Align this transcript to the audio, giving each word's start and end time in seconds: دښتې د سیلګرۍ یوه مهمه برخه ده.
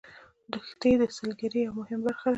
دښتې 0.51 0.91
د 1.01 1.03
سیلګرۍ 1.15 1.61
یوه 1.65 1.75
مهمه 1.79 2.03
برخه 2.05 2.27
ده. 2.29 2.29